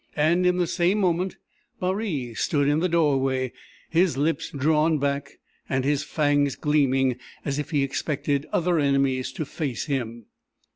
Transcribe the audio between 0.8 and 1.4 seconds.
moment